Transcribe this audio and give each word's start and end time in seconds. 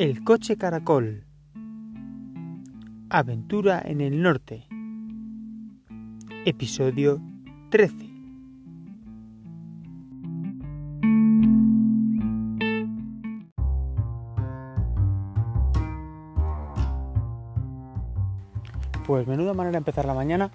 El 0.00 0.24
coche 0.24 0.56
caracol. 0.56 1.26
Aventura 3.10 3.82
en 3.84 4.00
el 4.00 4.22
norte. 4.22 4.66
Episodio 6.46 7.20
13. 7.68 8.08
Pues 19.06 19.26
menuda 19.26 19.52
manera 19.52 19.72
de 19.72 19.76
empezar 19.76 20.06
la 20.06 20.14
mañana. 20.14 20.50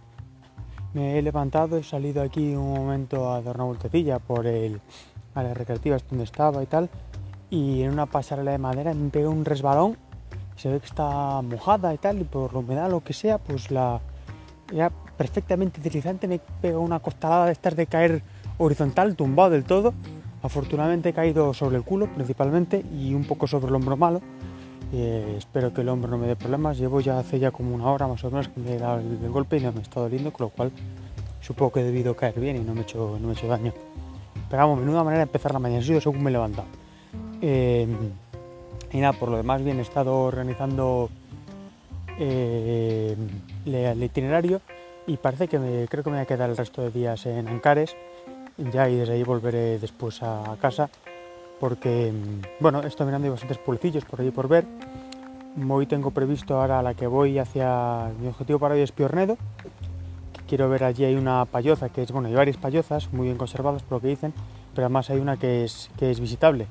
Me 0.96 1.20
he 1.20 1.22
levantado, 1.22 1.78
he 1.78 1.84
salido 1.84 2.24
aquí 2.24 2.56
un 2.56 2.74
momento 2.74 3.32
a 3.32 3.44
dar 3.44 3.58
una 3.58 3.66
vueltecilla 3.66 4.18
por 4.18 4.48
el 4.48 4.82
área 5.36 5.54
recreativa 5.54 6.00
donde 6.10 6.24
estaba 6.24 6.64
y 6.64 6.66
tal. 6.66 6.90
Y 7.56 7.84
en 7.84 7.92
una 7.94 8.06
pasarela 8.06 8.52
de 8.52 8.58
madera 8.58 8.94
me 8.94 9.10
pega 9.10 9.30
un 9.30 9.46
resbalón. 9.46 9.96
Se 10.58 10.68
ve 10.70 10.82
que 10.82 10.88
está 10.88 11.42
mojada 11.42 11.94
y 11.94 11.98
tal, 11.98 12.20
y 12.20 12.26
por 12.26 12.52
la 12.52 12.60
humedad, 12.60 12.90
lo 12.90 13.02
que 13.02 13.14
sea, 13.14 13.38
pues 13.38 13.72
la. 13.72 14.02
Era 14.74 14.90
perfectamente 14.90 15.80
deslizante, 15.80 16.28
me 16.28 16.40
pega 16.62 16.80
una 16.80 17.00
costalada 17.00 17.46
de 17.46 17.54
estas 17.54 17.78
de 17.78 17.88
caer 17.88 18.22
horizontal, 18.58 19.16
tumbado 19.16 19.52
del 19.52 19.64
todo. 19.64 19.94
Afortunadamente 20.44 21.10
he 21.10 21.14
caído 21.14 21.54
sobre 21.54 21.78
el 21.78 21.84
culo 21.84 22.08
principalmente 22.14 22.84
y 22.94 23.14
un 23.14 23.24
poco 23.24 23.48
sobre 23.48 23.68
el 23.68 23.76
hombro 23.76 23.96
malo. 23.96 24.20
Eh, 24.92 25.36
espero 25.38 25.74
que 25.74 25.80
el 25.80 25.88
hombro 25.88 26.12
no 26.12 26.18
me 26.18 26.28
dé 26.28 26.36
problemas. 26.36 26.78
Llevo 26.78 27.00
ya 27.00 27.20
hace 27.20 27.40
ya 27.40 27.52
como 27.52 27.74
una 27.74 27.90
hora 27.90 28.06
más 28.08 28.22
o 28.26 28.32
menos 28.32 28.50
que 28.50 28.60
me 28.60 28.74
he 28.74 28.80
dado 28.80 29.00
el, 29.00 29.30
golpe 29.30 29.58
y 29.58 29.62
no 29.62 29.72
me 29.72 29.82
está 29.82 30.02
doliendo, 30.02 30.34
con 30.34 30.48
lo 30.48 30.50
cual 30.50 30.74
supongo 31.40 31.72
que 31.72 31.80
he 31.80 31.84
debido 31.84 32.18
caer 32.18 32.38
bien 32.38 32.58
y 32.58 32.60
no 32.60 32.74
me 32.74 32.82
he 32.82 32.84
hecho, 32.84 33.18
no 33.22 33.28
me 33.28 33.34
he 33.34 33.38
hecho 33.38 33.48
daño. 33.48 33.72
Pero 34.50 34.62
vamos, 34.62 34.80
menuda 34.82 35.06
manera 35.06 35.20
de 35.20 35.30
empezar 35.30 35.54
la 35.54 35.60
mañana, 35.60 35.82
según 35.82 36.22
me 36.22 36.30
he 36.30 36.34
levantado. 36.34 36.68
Eh, 37.42 37.88
y 38.92 38.98
nada, 39.00 39.14
por 39.14 39.30
lo 39.30 39.38
demás 39.38 39.64
bien 39.64 39.80
he 39.80 39.82
estado 39.82 40.22
organizando 40.22 41.10
eh, 42.18 43.16
el 43.66 44.04
itinerario 44.04 44.62
y 45.06 45.18
parece 45.18 45.48
que 45.48 45.58
creo 45.90 46.04
que 46.04 46.10
me 46.10 46.16
voy 46.16 46.24
a 46.24 46.26
quedar 46.26 46.50
el 46.50 46.58
resto 46.58 46.82
de 46.82 46.92
días 46.92 47.26
en 47.26 47.48
Ancares 47.48 47.96
ya 48.58 48.90
y 48.90 48.96
desde 48.96 49.14
ahí 49.14 49.24
volveré 49.24 49.80
después 49.80 50.24
a 50.24 50.56
casa 50.62 50.90
porque, 51.60 52.12
mm, 52.12 52.62
bueno, 52.62 52.82
estoy 52.82 53.06
mirando 53.06 53.26
hay 53.26 53.32
bastantes 53.32 53.58
pueblecillos 53.58 54.06
por 54.06 54.22
allí 54.22 54.32
por 54.32 54.48
ver. 54.48 54.66
Hoy 55.70 55.86
tengo 55.86 56.12
previsto 56.12 56.60
ahora 56.60 56.82
la 56.82 56.94
que 56.94 57.08
voy 57.08 57.40
hacia 57.40 58.12
mi 58.20 58.28
objetivo 58.28 58.60
para 58.60 58.76
hoy 58.76 58.82
es 58.82 58.92
Piornedo. 58.92 59.38
Quiero 60.48 60.70
ver 60.70 60.84
allí 60.84 61.06
hay 61.06 61.16
una 61.16 61.46
payoza 61.46 61.90
que 61.90 62.04
es, 62.04 62.12
bueno, 62.12 62.28
hay 62.28 62.36
varias 62.36 62.58
payozas 62.58 63.12
muy 63.12 63.26
bien 63.26 63.38
conservadas 63.38 63.84
por 63.84 63.98
lo 63.98 64.02
que 64.02 64.10
dicen, 64.10 64.34
pero 64.74 64.86
además 64.86 65.10
hay 65.10 65.20
una 65.20 65.38
que 65.38 65.64
es, 65.64 65.90
que 65.98 66.12
es 66.12 66.20
visitable 66.20 66.68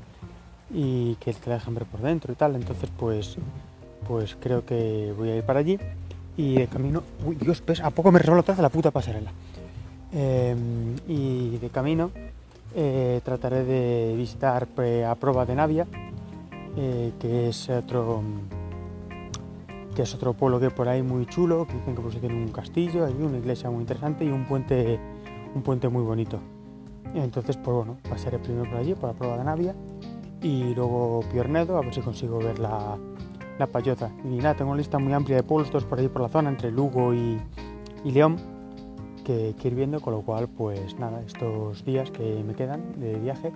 y 0.75 1.14
que 1.14 1.33
te 1.33 1.50
dejan 1.50 1.75
ver 1.75 1.84
por 1.84 2.00
dentro 2.00 2.33
y 2.33 2.36
tal. 2.36 2.56
Entonces, 2.56 2.91
pues, 2.98 3.36
pues 4.06 4.36
creo 4.39 4.67
que 4.67 5.14
voy 5.16 5.31
a 5.31 5.36
ir 5.36 5.44
para 5.44 5.61
allí 5.61 5.78
y 6.36 6.56
de 6.56 6.66
camino, 6.66 7.03
uy 7.25 7.36
Dios, 7.36 7.62
¿ves? 7.64 7.81
a 7.81 7.91
poco 7.91 8.11
me 8.11 8.19
resbalo 8.19 8.41
otra 8.41 8.55
vez 8.55 8.62
la 8.62 8.69
puta 8.69 8.91
pasarela. 8.91 9.31
Eh, 10.12 10.55
y 11.08 11.58
de 11.58 11.70
camino 11.70 12.11
eh, 12.77 13.20
trataré 13.25 13.64
de 13.64 14.14
visitar 14.16 14.66
eh, 14.78 15.05
a 15.05 15.14
Proba 15.14 15.47
de 15.47 15.55
Navia, 15.55 15.86
eh, 16.77 17.12
que 17.20 17.48
es 17.48 17.69
otro 17.70 18.22
que 19.94 20.03
es 20.03 20.12
otro 20.12 20.33
pueblo 20.33 20.59
que 20.59 20.70
por 20.70 20.88
ahí 20.88 21.03
muy 21.03 21.25
chulo, 21.27 21.69
que 21.69 21.75
dicen 21.75 21.94
que 21.94 22.03
pues 22.03 22.19
tiene 22.19 22.34
un 22.34 22.48
castillo, 22.48 23.06
hay 23.06 23.12
una 23.12 23.38
iglesia 23.38 23.70
muy 23.70 23.83
interesante 23.83 24.25
y 24.25 24.28
un 24.28 24.44
puente 24.44 24.98
un 25.55 25.62
puente 25.62 25.88
muy 25.88 26.03
bonito. 26.03 26.41
Entonces, 27.14 27.56
pues 27.56 27.77
bueno, 27.77 27.97
pasaré 28.11 28.41
primero 28.41 28.69
por 28.69 28.81
allí, 28.81 28.94
por 28.94 29.11
la 29.11 29.14
Proba 29.14 29.38
de 29.38 29.44
Navia, 29.44 29.77
y 30.45 30.75
luego 30.75 31.25
Piornedo, 31.33 31.78
a 31.78 31.81
ver 31.81 31.95
si 31.95 32.03
consigo 32.03 32.39
ver 32.39 32.59
la, 32.59 32.98
la 33.59 33.67
Payoza. 33.67 34.10
Y 34.25 34.37
nada, 34.37 34.55
tengo 34.55 34.71
una 34.71 34.78
lista 34.78 34.99
muy 34.99 35.12
amplia 35.15 35.38
de 35.38 35.43
pueblos, 35.43 35.84
por 35.84 35.99
allí 35.99 36.09
por 36.09 36.21
la 36.21 36.28
zona, 36.28 36.50
entre 36.50 36.71
Lugo 36.71 37.15
y, 37.15 37.41
y 38.05 38.10
León, 38.10 38.37
que, 39.25 39.55
que 39.59 39.69
ir 39.69 39.75
viendo, 39.75 40.00
con 40.00 40.12
lo 40.12 40.21
cual, 40.21 40.49
pues 40.49 40.99
nada, 40.99 41.22
estos 41.27 41.82
días 41.84 42.10
que 42.10 42.44
me 42.47 42.55
quedan 42.55 43.00
de 43.00 43.19
viaje, 43.19 43.53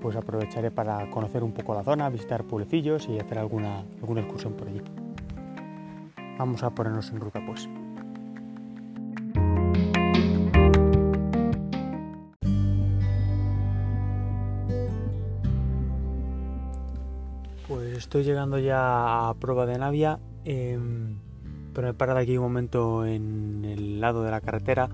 pues 0.00 0.16
aprovecharé 0.16 0.70
para 0.70 1.10
conocer 1.10 1.44
un 1.44 1.52
poco 1.52 1.74
la 1.74 1.84
zona, 1.84 2.08
visitar 2.08 2.44
pueblecillos 2.44 3.08
y 3.10 3.18
hacer 3.18 3.38
alguna, 3.38 3.84
alguna 4.00 4.22
excursión 4.22 4.54
por 4.54 4.68
allí. 4.68 4.80
Vamos 6.38 6.62
a 6.62 6.70
ponernos 6.70 7.10
en 7.10 7.20
ruta, 7.20 7.42
pues. 7.46 7.68
Estoy 18.12 18.24
llegando 18.24 18.58
ya 18.58 19.30
a 19.30 19.34
Prueba 19.40 19.64
de 19.64 19.78
Navia, 19.78 20.20
em, 20.44 21.16
pero 21.72 21.86
me 21.86 21.92
he 21.92 21.94
parado 21.94 22.18
aquí 22.18 22.36
un 22.36 22.42
momento 22.42 23.06
en 23.06 23.64
el 23.64 24.02
lado 24.02 24.22
de 24.22 24.30
la 24.30 24.42
carretera 24.42 24.90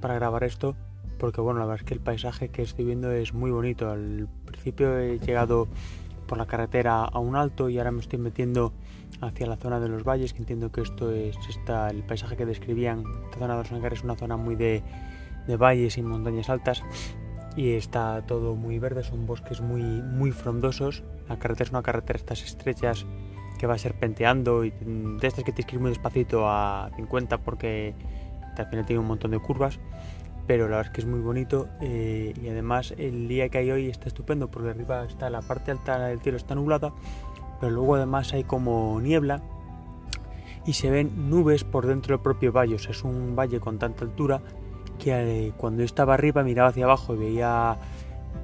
para 0.00 0.14
grabar 0.14 0.42
esto, 0.42 0.74
porque 1.20 1.40
bueno, 1.40 1.60
la 1.60 1.66
verdad 1.66 1.82
es 1.82 1.86
que 1.86 1.94
el 1.94 2.00
paisaje 2.00 2.48
que 2.48 2.62
estoy 2.62 2.86
viendo 2.86 3.12
es 3.12 3.34
muy 3.34 3.52
bonito. 3.52 3.88
Al 3.88 4.28
principio 4.46 4.98
he 4.98 5.20
llegado 5.20 5.68
por 6.26 6.38
la 6.38 6.46
carretera 6.46 7.04
a 7.04 7.20
un 7.20 7.36
alto 7.36 7.68
y 7.68 7.78
ahora 7.78 7.92
me 7.92 8.00
estoy 8.00 8.18
metiendo 8.18 8.72
hacia 9.20 9.46
la 9.46 9.56
zona 9.56 9.78
de 9.78 9.86
los 9.86 10.02
valles, 10.02 10.32
que 10.32 10.40
entiendo 10.40 10.72
que 10.72 10.80
esto 10.80 11.12
es 11.12 11.36
el 11.68 12.02
paisaje 12.02 12.36
que 12.36 12.46
describían. 12.46 13.04
Esta 13.26 13.38
zona 13.38 13.54
de 13.54 13.62
los 13.62 13.70
Ancares 13.70 14.00
es 14.00 14.04
una 14.04 14.16
zona 14.16 14.36
muy 14.36 14.56
de, 14.56 14.82
de 15.46 15.56
valles 15.56 15.96
y 15.98 16.02
montañas 16.02 16.50
altas 16.50 16.82
y 17.56 17.72
está 17.72 18.22
todo 18.26 18.54
muy 18.54 18.78
verde, 18.78 19.02
son 19.02 19.26
bosques 19.26 19.60
muy, 19.60 19.82
muy 19.82 20.30
frondosos. 20.32 21.02
La 21.28 21.38
carretera 21.38 21.64
es 21.64 21.70
una 21.70 21.82
carretera 21.82 22.18
estas 22.18 22.42
estrechas 22.42 23.06
que 23.58 23.66
va 23.66 23.76
serpenteando 23.76 24.64
y 24.64 24.70
de 24.70 25.26
estas 25.26 25.44
que 25.44 25.52
tienes 25.52 25.66
que 25.66 25.76
ir 25.76 25.82
muy 25.82 25.90
despacito 25.90 26.48
a 26.48 26.90
50 26.96 27.38
porque 27.38 27.94
al 28.56 28.66
final 28.66 28.86
tiene 28.86 29.00
un 29.00 29.06
montón 29.06 29.32
de 29.32 29.38
curvas. 29.38 29.78
Pero 30.46 30.64
la 30.64 30.78
verdad 30.78 30.86
es 30.86 30.94
que 30.94 31.00
es 31.02 31.06
muy 31.06 31.20
bonito 31.20 31.68
eh, 31.80 32.32
y 32.42 32.48
además 32.48 32.94
el 32.96 33.28
día 33.28 33.48
que 33.50 33.58
hay 33.58 33.70
hoy 33.70 33.88
está 33.88 34.08
estupendo 34.08 34.50
porque 34.50 34.70
arriba 34.70 35.04
está 35.04 35.30
la 35.30 35.42
parte 35.42 35.70
alta 35.70 36.06
del 36.06 36.20
cielo 36.20 36.38
está 36.38 36.54
nublada, 36.54 36.92
pero 37.60 37.72
luego 37.72 37.94
además 37.94 38.32
hay 38.32 38.42
como 38.42 39.00
niebla 39.00 39.42
y 40.66 40.72
se 40.72 40.90
ven 40.90 41.30
nubes 41.30 41.62
por 41.62 41.86
dentro 41.86 42.16
del 42.16 42.22
propio 42.22 42.52
valle. 42.52 42.74
O 42.74 42.78
sea, 42.78 42.92
es 42.92 43.04
un 43.04 43.36
valle 43.36 43.60
con 43.60 43.78
tanta 43.78 44.04
altura 44.04 44.40
que 45.00 45.46
eh, 45.46 45.52
cuando 45.56 45.80
yo 45.80 45.86
estaba 45.86 46.14
arriba 46.14 46.44
miraba 46.44 46.68
hacia 46.68 46.84
abajo 46.84 47.14
y 47.14 47.18
veía 47.18 47.76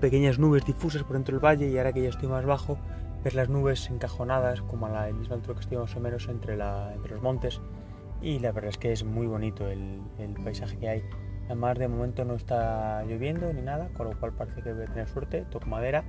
pequeñas 0.00 0.38
nubes 0.38 0.64
difusas 0.64 1.04
por 1.04 1.12
dentro 1.12 1.34
del 1.34 1.44
valle 1.44 1.68
y 1.68 1.78
ahora 1.78 1.92
que 1.92 2.02
ya 2.02 2.08
estoy 2.08 2.28
más 2.28 2.44
bajo 2.44 2.78
ver 3.22 3.34
las 3.34 3.48
nubes 3.48 3.88
encajonadas 3.90 4.62
como 4.62 4.86
a 4.86 4.90
la 4.90 5.12
misma 5.12 5.36
altura 5.36 5.54
que 5.54 5.60
estoy 5.60 5.78
más 5.78 5.94
o 5.94 6.00
menos 6.00 6.28
entre, 6.28 6.56
los 6.56 7.22
montes 7.22 7.60
y 8.20 8.38
la 8.38 8.52
verdad 8.52 8.70
es 8.70 8.78
que 8.78 8.92
es 8.92 9.04
muy 9.04 9.26
bonito 9.26 9.68
el, 9.68 10.00
paisaje 10.42 10.76
que 10.78 10.88
hay. 10.88 11.02
Además 11.46 11.78
de 11.78 11.86
momento 11.86 12.24
no 12.24 12.34
está 12.34 13.04
lloviendo 13.04 13.52
ni 13.52 13.62
nada, 13.62 13.88
con 13.96 14.08
lo 14.08 14.18
cual 14.18 14.32
parece 14.32 14.62
que 14.62 14.72
voy 14.72 14.82
a 14.82 14.86
tener 14.86 15.08
suerte, 15.08 15.44
toco 15.50 15.66
madera 15.66 16.02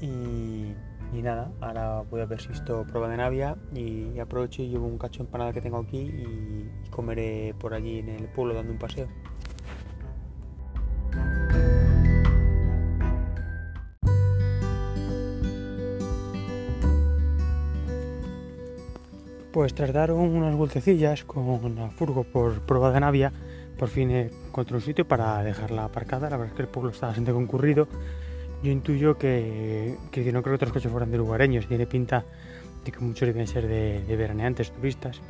y, 0.00 0.74
y 1.12 1.22
nada, 1.22 1.50
ahora 1.60 2.02
voy 2.02 2.20
a 2.20 2.26
ver 2.26 2.40
si 2.40 2.52
esto 2.52 2.84
prueba 2.86 3.08
de 3.08 3.16
navia 3.16 3.56
y, 3.72 4.10
y 4.14 4.18
aprovecho 4.18 4.62
y 4.62 4.68
llevo 4.68 4.86
un 4.86 4.98
cacho 4.98 5.22
de 5.22 5.26
empanada 5.26 5.52
que 5.52 5.60
tengo 5.60 5.78
aquí 5.78 5.98
y, 5.98 6.70
y 6.84 6.90
comeré 6.90 7.54
por 7.58 7.74
allí 7.74 8.00
en 8.00 8.08
el 8.08 8.24
pueblo 8.28 8.54
dando 8.54 8.72
un 8.72 8.78
paseo. 8.78 9.08
Pues 19.52 19.74
tras 19.74 19.92
dar 19.92 20.12
unas 20.12 20.54
vueltecillas 20.54 21.24
con 21.24 21.74
la 21.74 21.90
furgo 21.90 22.22
por 22.22 22.60
prueba 22.60 22.92
de 22.92 23.00
navia, 23.00 23.32
por 23.76 23.88
fin 23.88 24.10
encontré 24.12 24.76
un 24.76 24.82
sitio 24.82 25.08
para 25.08 25.42
dejarla 25.42 25.84
aparcada. 25.86 26.30
La 26.30 26.36
verdad 26.36 26.52
es 26.52 26.56
que 26.56 26.62
el 26.62 26.68
pueblo 26.68 26.90
está 26.92 27.08
bastante 27.08 27.32
concurrido. 27.32 27.88
Yo 28.62 28.70
intuyo 28.70 29.18
que, 29.18 29.96
que 30.12 30.32
no 30.32 30.42
creo 30.42 30.52
que 30.52 30.56
otros 30.56 30.72
coches 30.72 30.92
fueran 30.92 31.10
de 31.10 31.18
lugareños, 31.18 31.66
tiene 31.66 31.86
pinta 31.86 32.24
de 32.84 32.92
que 32.92 33.00
muchos 33.00 33.26
deben 33.26 33.48
ser 33.48 33.66
de, 33.66 34.16
veraneantes, 34.16 34.70
turistas. 34.70 35.20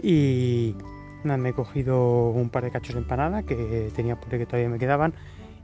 Y 0.00 0.76
me 1.24 1.48
he 1.48 1.52
cogido 1.52 2.28
un 2.28 2.48
par 2.48 2.62
de 2.62 2.70
cachos 2.70 2.94
de 2.94 3.00
empanada 3.00 3.42
que 3.42 3.90
tenía 3.96 4.20
por 4.20 4.28
todavía 4.46 4.68
me 4.68 4.78
quedaban 4.78 5.14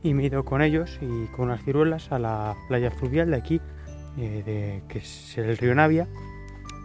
y 0.03 0.15
me 0.15 0.25
he 0.25 0.27
ido 0.27 0.45
con 0.45 0.63
ellos 0.63 0.99
y 1.01 1.27
con 1.27 1.47
unas 1.47 1.63
ciruelas 1.63 2.11
a 2.11 2.19
la 2.19 2.57
playa 2.67 2.91
fluvial 2.91 3.31
de 3.31 3.37
aquí, 3.37 3.61
eh, 4.17 4.43
de, 4.45 4.83
que 4.89 4.99
es 4.99 5.39
el 5.39 5.57
río 5.57 5.75
Navia 5.75 6.09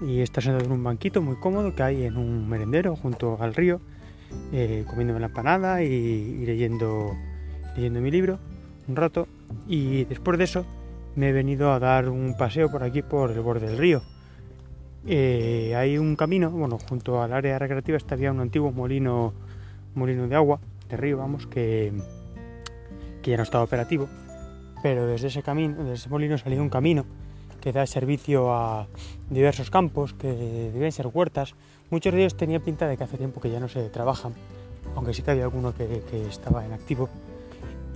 y 0.06 0.22
está 0.22 0.42
sentado 0.42 0.66
en 0.66 0.72
un 0.72 0.84
banquito 0.84 1.22
muy 1.22 1.36
cómodo 1.38 1.76
que 1.76 1.84
hay 1.84 2.04
en 2.04 2.18
un 2.18 2.48
merendero 2.48 2.96
junto 2.96 3.38
al 3.42 3.56
río, 3.56 3.80
eh, 4.52 4.84
comiéndome 4.88 5.20
la 5.20 5.28
empanada 5.28 5.82
y, 5.82 6.46
leyendo, 6.46 7.16
leyendo 7.76 8.02
mi 8.02 8.12
libro 8.12 8.40
un 8.88 8.96
rato. 8.96 9.28
Y 9.68 10.06
después 10.06 10.38
de 10.38 10.44
eso 10.44 10.66
me 11.16 11.30
he 11.30 11.32
venido 11.32 11.72
a 11.72 11.80
dar 11.80 12.10
un 12.10 12.36
paseo 12.38 12.70
por 12.70 12.84
aquí 12.84 13.02
por 13.02 13.32
el 13.32 13.40
borde 13.40 13.68
del 13.68 13.78
río. 13.78 14.02
Eh, 15.06 15.74
hay 15.76 15.98
un 15.98 16.16
camino, 16.16 16.50
bueno, 16.50 16.78
junto 16.80 17.22
al 17.22 17.34
área 17.34 17.60
recreativa 17.60 17.98
estaría 17.98 18.32
un 18.32 18.40
antiguo 18.40 18.72
molino, 18.72 19.34
molino 19.96 20.28
de 20.28 20.36
agua, 20.36 20.60
de 20.90 20.98
río, 20.98 21.18
vamos, 21.18 21.48
que, 21.48 21.94
que 23.22 23.32
ya 23.32 23.38
no 23.38 23.44
estaba 23.44 23.64
operativo. 23.64 24.10
Pero 24.82 25.08
desde 25.08 25.28
ese 25.28 25.44
camino, 25.44 25.78
desde 25.78 25.94
ese 25.94 26.10
molino 26.10 26.38
salía 26.38 26.62
un 26.62 26.70
camino 26.70 27.06
que 27.64 27.72
da 27.72 27.88
servicio 27.88 28.52
a 28.52 28.92
diversos 29.32 29.72
campos, 29.72 30.12
que 30.12 30.28
deben 30.76 30.92
ser 30.92 31.08
huertas. 31.08 31.56
Muchos 31.92 32.12
de 32.12 32.20
ellos 32.20 32.36
tenían 32.36 32.62
pinta 32.62 32.90
de 32.90 32.98
que 32.98 33.06
hace 33.06 33.16
tiempo 33.16 33.40
que 33.40 33.50
ya 33.50 33.62
no 33.62 33.70
se 33.70 33.88
trabajan, 33.88 34.34
aunque 34.98 35.14
sí 35.14 35.24
que 35.24 35.32
había 35.32 35.46
alguno 35.46 35.74
que, 35.74 36.04
estaba 36.28 36.66
en 36.66 36.74
activo. 36.74 37.08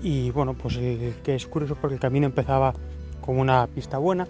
Y 0.01 0.31
bueno, 0.31 0.53
pues 0.53 0.77
eh, 0.79 1.15
que 1.21 1.35
es 1.35 1.45
curioso 1.47 1.75
porque 1.75 1.95
el 1.95 1.99
camino 1.99 2.27
empezaba 2.27 2.73
como 3.19 3.41
una 3.41 3.67
pista 3.67 3.97
buena, 3.97 4.25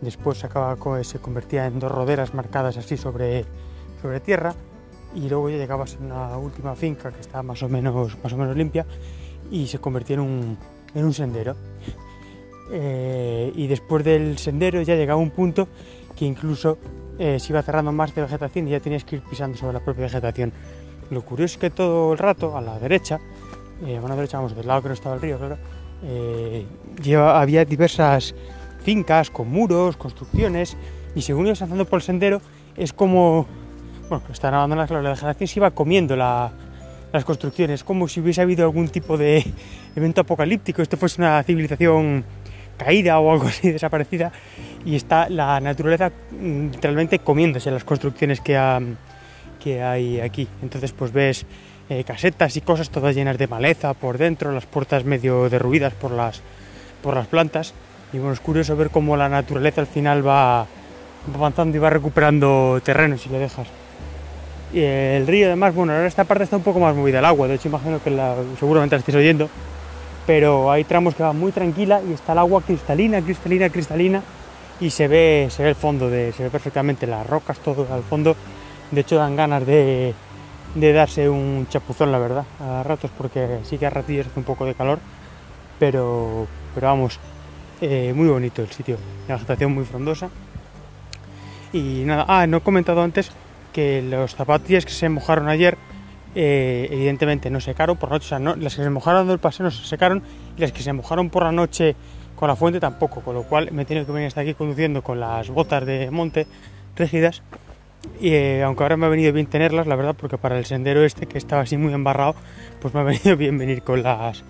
después 0.00 0.38
se, 0.38 0.46
acaba, 0.46 0.76
se 1.04 1.20
convertía 1.20 1.66
en 1.66 1.78
dos 1.78 1.92
roderas 1.92 2.34
marcadas 2.34 2.76
así 2.76 2.96
sobre, 2.96 3.44
sobre 4.02 4.18
tierra 4.18 4.52
y 5.14 5.28
luego 5.28 5.48
ya 5.48 5.58
llegabas 5.58 5.94
a 5.94 6.04
una 6.04 6.38
última 6.38 6.74
finca 6.74 7.12
que 7.12 7.20
estaba 7.20 7.44
más 7.44 7.62
o 7.62 7.68
menos, 7.68 8.18
más 8.20 8.32
o 8.32 8.36
menos 8.36 8.56
limpia 8.56 8.84
y 9.48 9.68
se 9.68 9.78
convertía 9.78 10.14
en 10.14 10.20
un, 10.22 10.58
en 10.92 11.04
un 11.04 11.14
sendero. 11.14 11.54
Eh, 12.70 13.52
y 13.54 13.66
después 13.68 14.04
del 14.04 14.38
sendero 14.38 14.82
ya 14.82 14.96
llegaba 14.96 15.20
un 15.20 15.30
punto 15.30 15.68
que 16.16 16.24
incluso 16.24 16.78
eh, 17.18 17.38
se 17.38 17.52
iba 17.52 17.62
cerrando 17.62 17.92
más 17.92 18.14
de 18.14 18.22
vegetación 18.22 18.66
y 18.66 18.72
ya 18.72 18.80
tenías 18.80 19.04
que 19.04 19.16
ir 19.16 19.22
pisando 19.22 19.56
sobre 19.56 19.74
la 19.74 19.80
propia 19.80 20.04
vegetación. 20.04 20.52
Lo 21.10 21.22
curioso 21.22 21.54
es 21.54 21.58
que 21.58 21.70
todo 21.70 22.12
el 22.12 22.18
rato 22.18 22.56
a 22.56 22.60
la 22.60 22.78
derecha, 22.78 23.20
eh, 23.86 23.98
a 23.98 24.08
la 24.08 24.16
derecha, 24.16 24.38
vamos, 24.38 24.56
del 24.56 24.66
lado 24.66 24.82
que 24.82 24.88
no 24.88 24.94
estaba 24.94 25.14
el 25.14 25.20
río, 25.20 25.38
claro, 25.38 25.56
lleva, 27.02 27.40
había 27.40 27.64
diversas 27.64 28.34
fincas 28.82 29.30
con 29.30 29.48
muros, 29.50 29.96
construcciones, 29.96 30.76
y 31.14 31.22
según 31.22 31.46
ibas 31.46 31.62
andando 31.62 31.84
por 31.84 31.98
el 31.98 32.02
sendero, 32.02 32.40
es 32.76 32.92
como, 32.92 33.46
bueno, 34.08 34.24
están 34.32 34.54
abandonadas, 34.54 34.90
la 34.90 35.10
vegetación 35.10 35.48
se 35.48 35.58
iba 35.60 35.70
comiendo 35.70 36.16
la, 36.16 36.52
las 37.12 37.24
construcciones, 37.24 37.84
como 37.84 38.08
si 38.08 38.20
hubiese 38.20 38.42
habido 38.42 38.64
algún 38.64 38.88
tipo 38.88 39.16
de 39.16 39.44
evento 39.96 40.20
apocalíptico, 40.20 40.82
esto 40.82 40.96
fuese 40.96 41.20
una 41.20 41.42
civilización 41.42 42.24
caída 42.76 43.18
o 43.18 43.32
algo 43.32 43.46
así 43.48 43.70
desaparecida 43.70 44.32
y 44.84 44.96
está 44.96 45.28
la 45.28 45.60
naturaleza 45.60 46.10
mm, 46.30 46.70
literalmente 46.72 47.18
comiéndose 47.18 47.70
las 47.70 47.84
construcciones 47.84 48.40
que, 48.40 48.56
que 49.62 49.82
hay 49.82 50.20
aquí. 50.20 50.48
Entonces 50.62 50.92
pues 50.92 51.12
ves 51.12 51.46
eh, 51.88 52.04
casetas 52.04 52.56
y 52.56 52.60
cosas 52.60 52.90
todas 52.90 53.14
llenas 53.14 53.38
de 53.38 53.46
maleza 53.46 53.94
por 53.94 54.18
dentro, 54.18 54.52
las 54.52 54.66
puertas 54.66 55.04
medio 55.04 55.48
derruidas 55.48 55.94
por 55.94 56.10
las, 56.10 56.42
por 57.02 57.14
las 57.14 57.26
plantas 57.26 57.74
y 58.12 58.18
bueno, 58.18 58.32
es 58.32 58.40
curioso 58.40 58.76
ver 58.76 58.90
cómo 58.90 59.16
la 59.16 59.28
naturaleza 59.28 59.80
al 59.80 59.86
final 59.86 60.26
va, 60.26 60.66
avanzando 61.34 61.76
y 61.76 61.80
va 61.80 61.90
recuperando 61.90 62.80
terreno 62.84 63.18
si 63.18 63.28
le 63.28 63.38
dejas. 63.38 63.66
Y 64.72 64.80
el 64.80 65.26
río 65.26 65.46
además, 65.46 65.74
bueno, 65.74 65.92
ahora 65.92 66.06
esta 66.06 66.24
parte 66.24 66.44
está 66.44 66.56
un 66.56 66.62
poco 66.62 66.80
más 66.80 66.94
movida 66.94 67.20
el 67.20 67.24
agua, 67.24 67.48
de 67.48 67.54
hecho 67.54 67.68
imagino 67.68 68.02
que 68.02 68.10
la, 68.10 68.34
seguramente 68.58 68.96
la 68.96 69.00
estéis 69.00 69.16
oyendo, 69.16 69.48
pero 70.26 70.70
hay 70.70 70.84
tramos 70.84 71.14
que 71.14 71.22
van 71.22 71.38
muy 71.38 71.52
tranquila 71.52 72.02
y 72.06 72.12
está 72.12 72.32
el 72.32 72.38
agua 72.38 72.60
cristalina, 72.62 73.22
cristalina, 73.22 73.70
cristalina 73.70 74.22
y 74.80 74.90
se 74.90 75.08
ve, 75.08 75.48
se 75.50 75.62
ve 75.62 75.70
el 75.70 75.74
fondo, 75.74 76.10
de, 76.10 76.32
se 76.32 76.42
ve 76.42 76.50
perfectamente 76.50 77.06
las 77.06 77.26
rocas, 77.26 77.58
todo 77.58 77.86
al 77.92 78.02
fondo. 78.02 78.36
De 78.90 79.00
hecho 79.00 79.16
dan 79.16 79.36
ganas 79.36 79.64
de, 79.66 80.14
de 80.74 80.92
darse 80.92 81.28
un 81.28 81.66
chapuzón, 81.70 82.12
la 82.12 82.18
verdad, 82.18 82.44
a 82.60 82.82
ratos, 82.82 83.10
porque 83.16 83.60
sí 83.64 83.78
que 83.78 83.86
a 83.86 83.90
ratillos 83.90 84.26
hace 84.26 84.38
un 84.38 84.44
poco 84.44 84.66
de 84.66 84.74
calor, 84.74 84.98
pero, 85.78 86.46
pero 86.74 86.88
vamos, 86.88 87.18
eh, 87.80 88.12
muy 88.14 88.28
bonito 88.28 88.62
el 88.62 88.70
sitio, 88.70 88.98
la 89.28 89.34
vegetación 89.34 89.72
muy 89.72 89.84
frondosa. 89.84 90.28
Y 91.72 92.02
nada, 92.04 92.24
ah, 92.28 92.46
no 92.46 92.58
he 92.58 92.60
comentado 92.60 93.02
antes 93.02 93.30
que 93.72 94.02
los 94.02 94.34
zapatillas 94.34 94.84
que 94.84 94.92
se 94.92 95.08
mojaron 95.08 95.48
ayer 95.48 95.76
eh, 96.38 96.86
evidentemente 96.90 97.48
no 97.48 97.60
secaron 97.60 97.96
por 97.96 98.10
noche, 98.10 98.26
o 98.26 98.28
sea, 98.28 98.38
no, 98.38 98.54
las 98.56 98.76
que 98.76 98.82
se 98.82 98.90
mojaron 98.90 99.26
del 99.26 99.38
paseo 99.38 99.64
no 99.64 99.70
se 99.70 99.82
secaron 99.84 100.22
y 100.54 100.60
las 100.60 100.70
que 100.70 100.82
se 100.82 100.92
mojaron 100.92 101.30
por 101.30 101.44
la 101.44 101.50
noche 101.50 101.96
con 102.36 102.48
la 102.48 102.56
fuente 102.56 102.78
tampoco, 102.78 103.22
con 103.22 103.34
lo 103.34 103.44
cual 103.44 103.70
me 103.72 103.82
he 103.82 103.84
tenido 103.86 104.04
que 104.04 104.12
venir 104.12 104.26
hasta 104.26 104.42
aquí 104.42 104.52
conduciendo 104.52 105.02
con 105.02 105.18
las 105.18 105.48
botas 105.48 105.86
de 105.86 106.10
monte 106.10 106.46
rígidas 106.94 107.42
y 108.20 108.34
eh, 108.34 108.62
aunque 108.62 108.82
ahora 108.82 108.98
me 108.98 109.06
ha 109.06 109.08
venido 109.08 109.32
bien 109.32 109.46
tenerlas, 109.46 109.86
la 109.86 109.96
verdad, 109.96 110.14
porque 110.14 110.36
para 110.36 110.58
el 110.58 110.66
sendero 110.66 111.02
este 111.04 111.24
que 111.24 111.38
estaba 111.38 111.62
así 111.62 111.78
muy 111.78 111.94
embarrado, 111.94 112.34
pues 112.80 112.92
me 112.92 113.00
ha 113.00 113.02
venido 113.04 113.34
bien 113.38 113.56
venir 113.56 113.82
con 113.82 114.02
las 114.02 114.44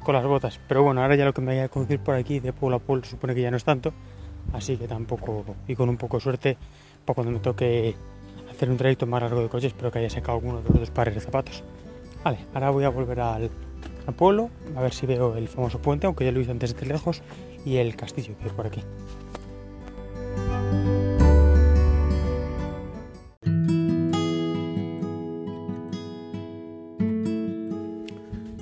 con 0.00 0.14
las 0.14 0.24
botas. 0.24 0.60
Pero 0.68 0.82
bueno, 0.82 1.00
ahora 1.00 1.16
ya 1.16 1.24
lo 1.24 1.32
que 1.32 1.40
me 1.40 1.48
vaya 1.48 1.64
a 1.64 1.68
conducir 1.68 2.00
por 2.00 2.16
aquí 2.16 2.38
de 2.38 2.52
pueblo 2.52 2.76
a 2.76 2.80
pueblo 2.80 3.06
supone 3.06 3.34
que 3.34 3.40
ya 3.40 3.50
no 3.50 3.56
es 3.56 3.64
tanto, 3.64 3.94
así 4.52 4.76
que 4.76 4.86
tampoco 4.86 5.44
y 5.66 5.74
con 5.74 5.88
un 5.88 5.96
poco 5.96 6.18
de 6.18 6.22
suerte 6.22 6.58
para 7.06 7.14
cuando 7.14 7.32
me 7.32 7.38
toque 7.38 7.94
hacer 8.60 8.70
un 8.70 8.76
trayecto 8.76 9.06
más 9.06 9.22
largo 9.22 9.40
de 9.40 9.48
coche, 9.48 9.68
espero 9.68 9.90
que 9.90 10.00
haya 10.00 10.10
sacado 10.10 10.36
alguno 10.36 10.60
de 10.60 10.68
los 10.68 10.80
dos 10.80 10.90
pares 10.90 11.14
de 11.14 11.20
zapatos. 11.22 11.64
Vale, 12.22 12.40
ahora 12.52 12.68
voy 12.68 12.84
a 12.84 12.90
volver 12.90 13.18
al, 13.20 13.48
pueblo, 14.18 14.50
a 14.76 14.82
ver 14.82 14.92
si 14.92 15.06
veo 15.06 15.34
el 15.34 15.48
famoso 15.48 15.80
puente, 15.80 16.06
aunque 16.06 16.26
ya 16.26 16.32
lo 16.32 16.40
hice 16.40 16.50
antes 16.50 16.76
de 16.78 16.84
lejos, 16.84 17.22
y 17.64 17.76
el 17.76 17.96
castillo 17.96 18.36
que 18.38 18.48
es 18.48 18.52
por 18.52 18.66
aquí. 18.66 18.82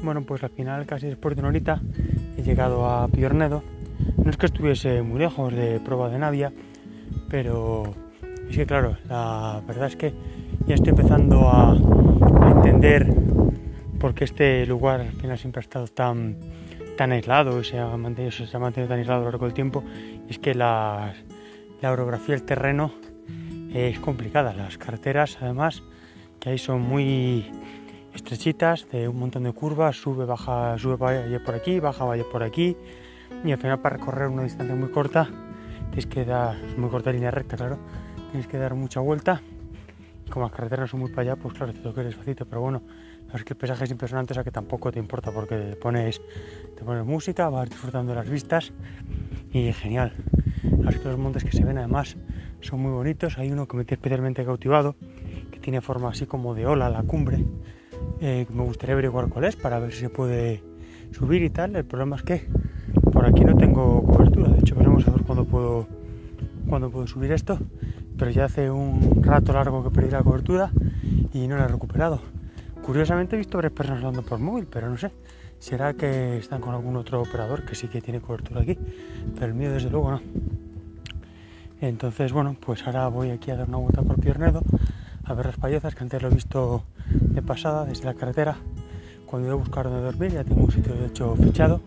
Bueno, 0.05 0.23
pues 0.23 0.45
al 0.45 0.51
final, 0.51 0.87
casi 0.87 1.09
después 1.09 1.35
de 1.35 1.41
una 1.41 1.49
horita, 1.49 1.83
he 2.37 2.43
llegado 2.45 2.89
a 2.89 3.09
Piornedo. 3.09 3.65
No 4.17 4.31
es 4.31 4.37
que 4.37 4.47
estuviese 4.47 5.03
muy 5.03 5.19
lejos 5.19 5.53
de 5.53 5.81
Prueba 5.81 6.09
de 6.09 6.21
Navia, 6.21 6.53
pero 7.29 7.95
es 8.49 8.57
que 8.57 8.67
claro, 8.67 8.97
la 9.09 9.63
verdad 9.67 9.89
es 9.89 9.97
que 9.97 10.13
ya 10.67 10.75
estoy 10.75 10.91
empezando 10.91 11.49
a, 11.49 11.77
entender 12.57 13.07
por 13.99 14.15
qué 14.15 14.25
este 14.25 14.67
lugar 14.67 15.01
al 15.01 15.13
final 15.13 15.39
siempre 15.39 15.61
ha 15.61 15.63
estado 15.63 15.87
tan, 15.87 16.37
tan 16.97 17.13
aislado 17.13 17.61
y 17.61 17.65
se 17.65 17.79
ha, 17.79 17.97
mantenido, 17.97 18.33
tan 18.89 18.99
aislado 18.99 19.21
a 19.21 19.25
lo 19.25 19.31
largo 19.31 19.47
del 19.47 19.55
tiempo. 19.55 19.83
Es 20.29 20.39
que 20.39 20.55
la, 20.55 21.15
la 21.81 21.93
orografía 21.93 22.35
del 22.35 22.45
terreno 22.45 22.93
es 23.73 23.99
complicada. 24.01 24.53
Las 24.53 24.79
carreteras, 24.79 25.39
además, 25.41 25.83
que 26.41 26.51
ahí 26.51 26.59
son 26.59 26.83
muy 26.83 27.47
estrechitas, 28.15 28.87
de 28.91 29.09
un 29.09 29.19
montón 29.19 29.45
de 29.45 29.53
curvas, 29.53 29.97
sube, 29.97 30.25
baja, 30.25 30.77
sube, 30.79 30.97
vaya 30.97 31.43
por 31.45 31.55
aquí, 31.55 31.81
baja, 31.81 32.05
vaya 32.05 32.25
por 32.31 32.43
aquí. 32.43 32.77
Y 33.45 33.53
al 33.53 33.59
final, 33.59 33.81
para 33.81 33.97
recorrer 33.97 34.29
una 34.29 34.43
distancia 34.43 34.75
muy 34.75 34.91
corta, 34.91 35.29
tienes 35.91 36.07
que 36.07 36.25
dar, 36.25 36.57
muy 36.77 36.91
corta 36.91 37.13
línea 37.13 37.31
recta, 37.31 37.57
claro, 37.57 37.79
tienes 38.31 38.47
que 38.47 38.59
dar 38.59 38.75
mucha 38.75 39.01
vuelta. 39.01 39.41
Como 40.31 40.47
las 40.47 40.55
carreteras 40.55 40.91
son 40.91 41.01
muy 41.01 41.11
para 41.11 41.33
allá, 41.33 41.37
pues 41.37 41.55
claro, 41.55 41.73
te 41.73 41.81
toca 41.81 42.03
despacito, 42.03 42.45
pero 42.45 42.61
bueno, 42.61 42.83
es 43.33 43.45
que 43.45 43.55
el 43.55 43.57
paisaje 43.57 43.85
es 43.85 43.91
impresionante, 43.91 44.33
o 44.33 44.35
sea 44.35 44.45
que 44.45 44.51
tampoco 44.51 44.93
te 44.93 44.99
importa 44.99 45.31
porque 45.33 45.57
te 45.57 45.77
pones, 45.77 46.21
te 46.77 46.85
pones 46.85 47.05
música, 47.05 47.49
vas 47.49 47.69
disfrutando 47.69 48.13
de 48.13 48.17
las 48.17 48.29
vistas 48.29 48.73
y 49.53 49.73
genial. 49.73 50.13
los 50.63 51.19
montes 51.19 51.45
que 51.45 51.53
se 51.53 51.65
ven 51.65 51.79
además 51.79 52.17
son 52.61 52.81
muy 52.81 52.93
bonitos. 52.93 53.39
Hay 53.39 53.51
uno 53.51 53.67
que 53.67 53.77
me 53.77 53.85
tiene 53.85 53.99
especialmente 53.99 54.45
cautivado, 54.45 54.97
que 55.51 55.59
tiene 55.61 55.81
forma 55.81 56.11
así 56.11 56.27
como 56.27 56.55
de 56.55 56.67
ola, 56.67 56.91
la 56.91 57.03
cumbre. 57.03 57.45
Eh, 58.21 58.47
me 58.53 58.63
gustaría 58.63 58.95
averiguar 58.95 59.29
cuál 59.29 59.45
es 59.45 59.57
para 59.57 59.79
ver 59.79 59.93
si 59.93 60.01
se 60.01 60.11
puede 60.11 60.63
subir 61.13 61.43
y 61.43 61.51
tal. 61.51 61.75
El 61.75 61.87
problema 61.87 62.17
es 62.17 62.23
que 62.23 62.49
por 63.13 63.25
aquí 63.25 63.45
no 63.45 63.57
tengo 63.57 64.03
cobertura. 64.05 64.51
De 64.51 64.59
hecho, 64.59 64.75
veremos 64.75 65.09
a 65.09 65.11
ver 65.13 65.23
cuándo 65.23 65.47
puedo, 65.47 65.87
cuándo 66.69 66.91
puedo 66.91 67.07
subir 67.07 67.33
esto 67.33 67.59
pero 68.19 68.31
ya 68.31 68.47
hace 68.47 68.71
un 68.71 69.23
rato 69.23 69.53
largo 69.53 69.85
que 69.85 69.91
perdí 69.91 70.11
la 70.11 70.23
cobertura 70.23 70.71
y 71.33 71.47
no 71.47 71.57
la 71.57 71.65
he 71.65 71.69
recuperado. 71.69 72.21
Curiosamente 72.83 73.37
he 73.37 73.39
visto 73.39 73.59
varias 73.59 73.73
personas 73.73 74.03
hablando 74.03 74.23
por 74.23 74.39
móvil, 74.39 74.67
pero 74.71 74.91
no 74.91 74.97
sé. 74.97 75.11
¿Será 75.59 75.95
que 75.95 76.39
están 76.39 76.61
con 76.61 76.75
algún 76.75 76.97
otro 76.97 77.21
operador 77.21 77.65
que 77.65 77.75
sí 77.75 77.89
que 77.89 78.01
tiene 78.01 78.21
cobertura 78.21 78.63
aquí? 78.63 78.79
Pero 79.35 79.47
el 79.47 79.55
mío 79.55 79.73
desde 79.73 79.91
luego 79.91 80.11
no. 80.11 80.21
Entonces, 81.81 82.33
bueno, 82.33 82.57
pues 82.59 82.85
ahora 82.87 83.09
voy 83.09 83.31
aquí 83.31 83.51
a 83.51 83.57
dar 83.57 83.69
una 83.69 83.79
vuelta 83.79 84.03
por 84.03 84.21
Piornedo 84.21 84.63
a 85.25 85.35
ver 85.35 85.47
las 85.47 85.57
payezas, 85.57 85.95
que 85.95 86.03
antes 86.03 86.23
lo 86.23 86.29
he 86.29 86.35
visto 86.35 86.85
de 87.11 87.43
pasada 87.43 87.85
desde 87.85 88.05
la 88.05 88.15
carretera. 88.15 88.57
Cuando 89.27 89.49
voy 89.49 89.59
a 89.59 89.61
buscar 89.61 89.85
donde 89.85 90.01
dormir, 90.01 90.33
ya 90.33 90.43
tengo 90.43 90.65
un 90.65 90.73
sitio 90.73 90.95
de 90.95 91.07
hecho 91.07 91.37
fichado, 91.37 91.81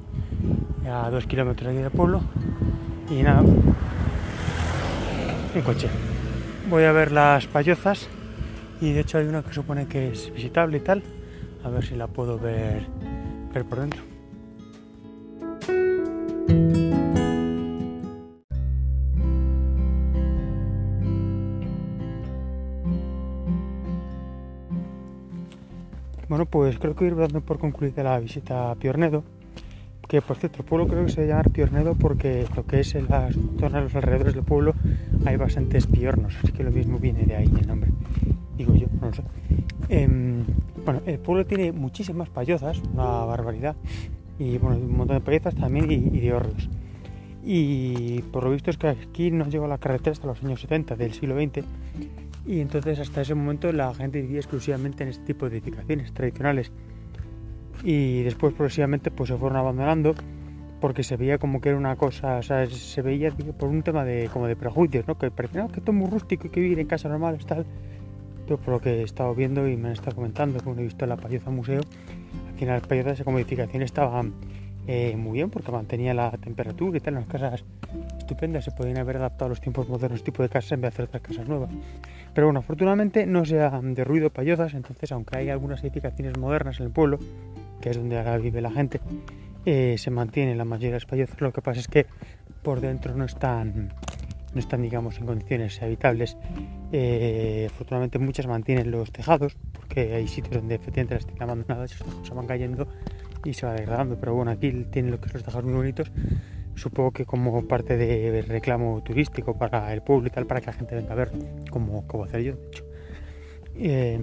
a 0.88 1.09
dos 1.09 1.25
kilómetros 1.25 1.69
aquí 1.69 1.79
del 1.79 1.91
pueblo. 1.91 2.21
Y 3.09 3.23
nada, 3.23 3.41
un 3.41 3.73
coche 5.65 5.89
voy 6.71 6.85
a 6.85 6.93
ver 6.93 7.11
las 7.11 7.47
payozas 7.47 8.07
y 8.79 8.93
de 8.93 9.01
hecho 9.01 9.17
hay 9.17 9.27
una 9.27 9.43
que 9.43 9.51
supone 9.51 9.87
que 9.87 10.13
es 10.13 10.33
visitable 10.33 10.77
y 10.77 10.79
tal. 10.79 11.03
A 11.65 11.69
ver 11.69 11.85
si 11.85 11.95
la 11.95 12.07
puedo 12.07 12.39
ver, 12.39 12.87
ver 13.53 13.65
por 13.65 13.81
dentro. 13.81 14.01
Bueno, 26.29 26.45
pues 26.45 26.79
creo 26.79 26.95
que 26.95 27.11
voy 27.11 27.19
dando 27.19 27.41
por 27.41 27.59
concluida 27.59 28.01
la 28.01 28.17
visita 28.17 28.71
a 28.71 28.75
Piornedo 28.75 29.25
que 30.12 30.22
por 30.22 30.36
cierto 30.36 30.60
el 30.60 30.65
pueblo 30.65 30.89
creo 30.89 31.06
que 31.06 31.12
se 31.13 31.25
llama 31.25 31.44
Piornedo 31.44 31.96
porque 31.96 32.46
lo 32.53 32.65
que 32.65 32.82
es 32.82 32.96
en 32.96 33.08
las 33.08 33.34
zonas 33.58 33.84
los 33.84 33.96
alrededores 33.96 34.34
del 34.34 34.44
pueblo 34.44 34.74
hay 35.25 35.38
bastantes 35.38 35.88
piornos, 35.88 36.36
así 36.44 36.51
que 36.51 36.65
lo 36.65 36.72
mismo 36.72 37.00
viene 37.00 37.24
de 37.24 37.38
ahí 37.38 37.46
el 37.46 37.65
nombre, 37.65 37.91
digo 38.58 38.75
yo, 38.75 38.88
no 39.00 39.08
lo 39.08 39.13
sé. 39.13 39.24
Em, 39.88 40.44
bueno, 40.84 41.01
el 41.06 41.18
pueblo 41.18 41.46
tiene 41.46 41.72
muchísimas 41.72 42.27
payozas, 42.27 42.82
una 42.94 43.24
barbaridad, 43.24 43.77
y 44.38 44.58
bueno, 44.58 44.75
un 44.80 44.98
montón 44.98 45.15
de 45.15 45.22
payozas 45.24 45.56
también 45.56 45.89
y, 45.89 46.20
de 46.20 46.34
hornos. 46.34 46.70
y 47.41 48.22
por 48.34 48.44
lo 48.44 48.51
visto 48.51 48.70
es 48.70 48.77
que 48.77 48.89
aquí 48.89 49.32
no 49.32 49.48
llegó 49.48 49.65
la 49.65 49.77
carretera 49.77 50.12
hasta 50.12 50.27
los 50.27 50.44
años 50.44 50.60
70 50.60 50.98
del 50.98 51.13
siglo 51.13 51.36
XX 51.36 51.63
y 52.46 52.60
entonces 52.60 53.00
hasta 53.00 53.22
ese 53.22 53.34
momento 53.34 53.72
la 53.72 53.94
gente 53.94 54.22
vivía 54.22 54.39
exclusivamente 54.39 55.03
en 55.03 55.10
este 55.10 55.24
tipo 55.24 55.50
de 55.50 55.56
edificaciones 55.56 56.12
tradicionales 56.12 56.70
y 57.83 58.23
después 58.23 58.53
progresivamente 58.53 59.11
pues 59.11 59.29
se 59.29 59.38
fueron 59.38 59.57
abandonando 59.57 60.15
porque 60.81 61.03
se 61.03 61.15
veía 61.15 61.38
como 61.38 61.61
que 61.61 61.69
era 61.69 61.77
una 61.77 61.95
cosa, 61.95 62.38
o 62.38 62.43
sea, 62.43 62.65
se 62.67 63.01
veía 63.01 63.31
por 63.31 63.69
un 63.69 63.83
tema 63.83 64.03
de 64.03 64.29
como 64.33 64.47
de 64.47 64.55
prejuicios, 64.55 65.07
¿no? 65.07 65.17
Que 65.17 65.29
parecía 65.29 65.67
que 65.67 65.79
todo 65.79 65.91
es 65.91 65.97
muy 65.97 66.09
rústico 66.09 66.47
y 66.47 66.50
que 66.50 66.59
vivir 66.59 66.79
en 66.79 66.88
casa 66.88 67.07
normal 67.07 67.38
tal. 67.45 67.65
Pero 68.45 68.57
por 68.57 68.73
lo 68.73 68.81
que 68.81 69.01
he 69.01 69.03
estado 69.03 69.33
viendo 69.35 69.67
y 69.67 69.77
me 69.77 69.89
han 69.89 69.93
estado 69.93 70.15
comentando, 70.15 70.59
como 70.63 70.79
he 70.79 70.83
visto 70.83 71.05
en 71.05 71.09
la 71.09 71.17
Payoza 71.17 71.51
Museo, 71.51 71.81
al 72.50 72.55
final 72.57 72.81
la 72.81 72.88
Payoza 72.88 73.11
esa 73.11 73.23
edificación 73.23 73.83
estaba 73.83 74.25
eh, 74.88 75.15
muy 75.15 75.33
bien 75.33 75.51
porque 75.51 75.71
mantenía 75.71 76.15
la 76.15 76.31
temperatura 76.31 76.97
y 76.97 77.00
tal, 77.00 77.13
las 77.13 77.27
casas 77.27 77.63
estupendas, 78.17 78.65
se 78.65 78.71
podían 78.71 78.97
haber 78.97 79.17
adaptado 79.17 79.45
a 79.45 79.50
los 79.50 79.61
tiempos 79.61 79.88
modernos 79.88 80.23
tipo 80.23 80.41
de 80.41 80.50
casa 80.50 80.73
en 80.73 80.81
vez 80.81 80.95
de 80.97 81.03
hacer 81.03 81.05
otras 81.05 81.21
casas 81.21 81.47
nuevas. 81.47 81.69
Pero 82.33 82.47
bueno, 82.47 82.61
afortunadamente 82.61 83.27
no 83.27 83.45
se 83.45 83.61
han 83.61 83.93
derruido 83.93 84.31
payozas, 84.31 84.73
entonces 84.73 85.11
aunque 85.11 85.38
hay 85.38 85.50
algunas 85.50 85.83
edificaciones 85.83 86.38
modernas 86.38 86.79
en 86.79 86.88
el 86.88 86.91
pueblo, 86.91 87.19
que 87.81 87.89
es 87.89 87.97
donde 87.97 88.17
ahora 88.17 88.38
vive 88.38 88.61
la 88.61 88.71
gente, 88.71 89.01
eh, 89.65 89.95
se 89.97 90.09
mantiene 90.11 90.55
la 90.55 90.65
mayoría 90.65 90.89
de 90.89 90.95
las 90.95 91.05
payozas. 91.05 91.39
Lo 91.41 91.51
que 91.51 91.61
pasa 91.61 91.79
es 91.79 91.88
que 91.88 92.05
por 92.63 92.81
dentro 92.81 93.15
no 93.15 93.25
están, 93.25 93.93
no 94.53 94.59
están 94.59 94.81
digamos, 94.81 95.17
en 95.17 95.25
condiciones 95.25 95.81
habitables. 95.81 96.38
Eh, 96.91 97.67
afortunadamente 97.69 98.19
muchas 98.19 98.47
mantienen 98.47 98.91
los 98.91 99.11
tejados, 99.11 99.57
porque 99.73 100.13
hay 100.13 100.27
sitios 100.27 100.55
donde 100.55 100.75
efectivamente 100.75 101.15
las 101.15 101.25
tienen 101.25 101.43
abandonadas 101.43 101.91
los 101.91 102.00
tejados 102.00 102.27
se 102.27 102.33
van 102.33 102.47
cayendo 102.47 102.88
y 103.43 103.53
se 103.53 103.65
va 103.65 103.73
degradando. 103.73 104.17
Pero 104.19 104.35
bueno, 104.35 104.51
aquí 104.51 104.71
tienen 104.91 105.11
los 105.11 105.19
tejados 105.19 105.63
muy 105.63 105.73
bonitos. 105.73 106.11
Supongo 106.75 107.11
que 107.11 107.25
como 107.25 107.67
parte 107.67 107.97
de 107.97 108.41
reclamo 108.43 109.03
turístico 109.03 109.57
para 109.57 109.93
el 109.93 110.01
pueblo 110.01 110.27
y 110.27 110.31
tal, 110.31 110.47
para 110.47 110.61
que 110.61 110.67
la 110.67 110.73
gente 110.73 110.95
venga 110.95 111.11
a 111.11 111.15
ver, 111.15 111.31
como, 111.69 112.07
como 112.07 112.23
hacer 112.23 112.41
yo, 112.41 112.55
de 112.55 112.67
hecho. 112.67 112.85
Eh, 113.75 114.19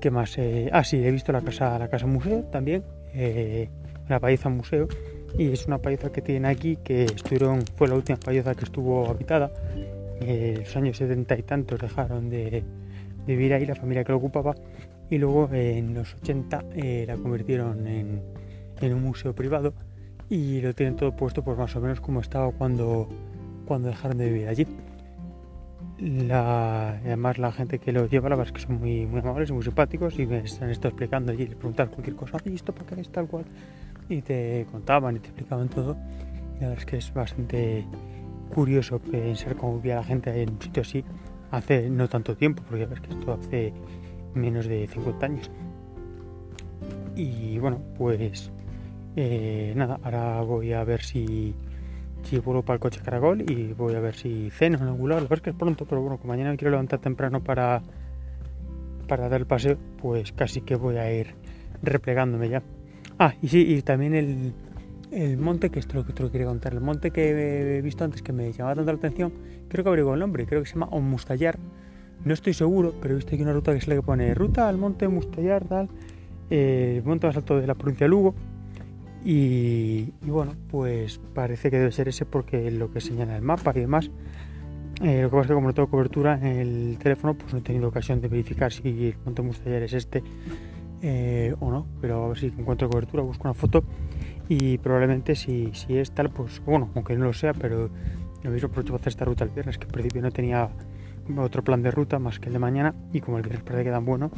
¿Qué 0.00 0.10
más? 0.12 0.36
ah, 0.72 0.84
sí, 0.84 1.04
he 1.04 1.10
visto 1.10 1.32
la 1.32 1.40
casa, 1.40 1.76
la 1.78 1.88
casa 1.88 2.06
museo 2.06 2.44
también, 2.44 2.84
eh, 3.14 3.68
la 4.08 4.20
paliza 4.20 4.48
museo 4.48 4.86
y 5.36 5.50
es 5.50 5.66
una 5.66 5.78
paliza 5.78 6.10
que 6.12 6.22
tienen 6.22 6.46
aquí 6.46 6.76
que 6.76 7.04
estuvieron, 7.04 7.62
fue 7.76 7.88
la 7.88 7.94
última 7.94 8.18
paliza 8.18 8.54
que 8.54 8.64
estuvo 8.64 9.08
habitada 9.08 9.50
en 10.20 10.60
los 10.60 10.76
años 10.76 10.96
70 10.98 11.38
y 11.38 11.42
tantos 11.42 11.80
dejaron 11.80 12.30
de, 12.30 12.62
vivir 13.26 13.52
ahí 13.52 13.66
la 13.66 13.74
familia 13.74 14.04
que 14.04 14.12
lo 14.12 14.18
ocupaba 14.18 14.54
y 15.10 15.18
luego 15.18 15.50
en 15.52 15.94
los 15.94 16.14
80 16.14 16.64
eh, 16.76 17.04
la 17.06 17.16
convirtieron 17.16 17.86
en, 17.86 18.22
un 18.80 19.02
museo 19.02 19.34
privado 19.34 19.74
y 20.30 20.60
lo 20.60 20.74
tienen 20.74 20.94
todo 20.94 21.14
puesto 21.14 21.42
pues 21.42 21.58
más 21.58 21.74
o 21.74 21.80
menos 21.80 22.00
como 22.00 22.20
estaba 22.20 22.52
cuando, 22.52 23.08
cuando 23.66 23.88
dejaron 23.88 24.16
de 24.16 24.30
vivir 24.30 24.48
allí 24.48 24.66
la, 26.00 26.90
además 26.90 27.38
la 27.38 27.52
gente 27.52 27.78
que 27.78 27.92
lo 27.92 28.06
lleva 28.06 28.28
la 28.28 28.36
verdad 28.36 28.54
es 28.54 28.60
que 28.60 28.66
son 28.66 28.78
muy, 28.78 29.06
muy 29.06 29.20
amables 29.20 29.50
muy 29.50 29.62
simpáticos 29.62 30.18
y 30.18 30.26
me 30.26 30.38
están 30.38 30.70
explicando 30.70 31.32
y 31.32 31.46
les 31.46 31.56
cualquier 31.56 32.14
cosa, 32.14 32.38
¿y 32.44 32.54
esto 32.54 32.72
para 32.72 32.94
qué 32.94 33.00
es 33.00 33.10
tal 33.10 33.26
cual? 33.26 33.44
Y 34.08 34.22
te 34.22 34.66
contaban 34.70 35.16
y 35.16 35.18
te 35.18 35.28
explicaban 35.28 35.68
todo. 35.68 35.96
Y 36.56 36.60
la 36.60 36.68
verdad 36.68 36.78
es 36.78 36.86
que 36.86 36.96
es 36.96 37.12
bastante 37.12 37.84
curioso 38.54 38.98
pensar 38.98 39.56
cómo 39.56 39.76
vivía 39.76 39.96
la 39.96 40.04
gente 40.04 40.42
en 40.42 40.50
un 40.50 40.62
sitio 40.62 40.82
así 40.82 41.04
hace 41.50 41.88
no 41.90 42.08
tanto 42.08 42.36
tiempo, 42.36 42.62
porque 42.62 42.84
ya 42.84 42.86
ves 42.86 43.00
que 43.00 43.10
esto 43.10 43.32
hace 43.32 43.72
menos 44.34 44.66
de 44.66 44.86
50 44.86 45.26
años. 45.26 45.50
Y 47.16 47.58
bueno, 47.58 47.80
pues 47.96 48.50
eh, 49.16 49.72
nada, 49.76 49.98
ahora 50.02 50.40
voy 50.42 50.72
a 50.72 50.84
ver 50.84 51.02
si 51.02 51.54
si 52.22 52.38
vuelvo 52.38 52.62
para 52.62 52.74
el 52.74 52.80
coche 52.80 53.00
Caragol 53.02 53.42
y 53.50 53.72
voy 53.72 53.94
a 53.94 54.00
ver 54.00 54.14
si 54.14 54.50
ceno 54.50 54.78
en 54.78 54.84
algún 54.84 55.08
lado. 55.08 55.20
La 55.20 55.24
verdad 55.24 55.38
es 55.38 55.42
que 55.42 55.50
es 55.50 55.56
pronto, 55.56 55.86
pero 55.86 56.00
bueno, 56.00 56.18
como 56.18 56.32
mañana 56.32 56.50
me 56.50 56.56
quiero 56.56 56.70
levantar 56.70 56.98
temprano 57.00 57.42
para, 57.42 57.82
para 59.06 59.28
dar 59.28 59.40
el 59.40 59.46
paseo, 59.46 59.76
pues 60.00 60.32
casi 60.32 60.60
que 60.60 60.76
voy 60.76 60.96
a 60.96 61.12
ir 61.12 61.34
replegándome 61.82 62.48
ya. 62.48 62.62
Ah, 63.18 63.34
y 63.42 63.48
sí, 63.48 63.74
y 63.74 63.82
también 63.82 64.14
el, 64.14 64.52
el 65.10 65.36
monte, 65.38 65.70
que 65.70 65.78
es 65.78 65.92
lo 65.94 66.04
que 66.04 66.12
te 66.12 66.22
lo 66.22 66.30
quería 66.30 66.46
contar, 66.46 66.74
el 66.74 66.80
monte 66.80 67.10
que 67.10 67.78
he 67.78 67.82
visto 67.82 68.04
antes 68.04 68.22
que 68.22 68.32
me 68.32 68.52
llamaba 68.52 68.76
tanto 68.76 68.92
la 68.92 68.98
atención, 68.98 69.32
creo 69.68 69.84
que 69.84 69.88
averiguo 69.88 70.14
el 70.14 70.20
nombre, 70.20 70.46
creo 70.46 70.62
que 70.62 70.68
se 70.68 70.74
llama 70.74 70.88
Mustallar. 71.00 71.58
No 72.24 72.34
estoy 72.34 72.52
seguro, 72.52 72.94
pero 73.00 73.14
he 73.14 73.16
visto 73.16 73.34
aquí 73.34 73.42
una 73.42 73.52
ruta 73.52 73.72
que 73.72 73.80
se 73.80 73.88
le 73.88 74.02
pone 74.02 74.34
ruta 74.34 74.68
al 74.68 74.76
monte 74.76 75.06
Mustallar, 75.08 75.64
tal, 75.64 75.88
eh, 76.50 76.96
el 76.98 77.04
monte 77.04 77.26
más 77.26 77.36
alto 77.36 77.58
de 77.60 77.66
la 77.66 77.74
provincia 77.74 78.04
de 78.04 78.10
Lugo 78.10 78.34
y, 79.24 80.10
bueno, 80.22 80.54
pues 80.70 81.20
parece 81.34 81.70
que 81.70 81.78
debe 81.78 81.92
ser 81.92 82.08
ese 82.08 82.24
porque 82.24 82.70
lo 82.70 82.90
que 82.92 83.00
señala 83.00 83.36
el 83.36 83.42
mapa 83.42 83.72
y 83.74 83.80
demás. 83.80 84.10
Eh, 85.02 85.22
lo 85.22 85.30
que 85.30 85.36
pasa 85.36 85.42
es 85.42 85.46
que 85.48 85.54
como 85.54 85.68
no 85.68 85.74
tengo 85.74 85.90
cobertura 85.90 86.34
en 86.34 86.46
el 86.58 86.98
teléfono, 86.98 87.34
pues 87.34 87.52
no 87.52 87.60
he 87.60 87.62
tenido 87.62 87.88
ocasión 87.88 88.20
de 88.20 88.28
verificar 88.28 88.72
si 88.72 89.08
el 89.08 89.16
monte 89.24 89.42
Mustaller 89.42 89.82
es 89.84 89.92
este 89.92 90.22
eh, 91.02 91.54
o 91.60 91.70
no. 91.70 91.86
Pero 92.00 92.24
a 92.24 92.28
ver 92.28 92.38
si 92.38 92.46
encuentro 92.46 92.88
cobertura, 92.88 93.22
busco 93.22 93.44
una 93.44 93.54
foto 93.54 93.84
y 94.48 94.78
probablemente 94.78 95.34
si, 95.34 95.70
si 95.72 95.96
es 95.96 96.10
tal, 96.12 96.30
pues 96.30 96.62
bueno, 96.64 96.90
aunque 96.94 97.14
no 97.16 97.26
lo 97.26 97.32
sea, 97.32 97.52
pero 97.52 97.90
lo 98.42 98.50
mismo 98.50 98.68
aprovecho 98.68 98.94
hacer 98.94 99.08
esta 99.08 99.24
ruta 99.24 99.44
el 99.44 99.50
viernes, 99.50 99.78
que 99.78 99.84
en 99.84 99.92
principio 99.92 100.22
no 100.22 100.30
tenía 100.30 100.70
otro 101.36 101.62
plan 101.62 101.82
de 101.82 101.90
ruta 101.90 102.18
más 102.18 102.40
que 102.40 102.46
el 102.46 102.54
de 102.54 102.58
mañana 102.58 102.94
y 103.12 103.20
como 103.20 103.36
el 103.36 103.42
viernes 103.42 103.62
parece 103.62 103.84
que 103.84 103.90
dan 103.90 104.04
bueno, 104.04 104.30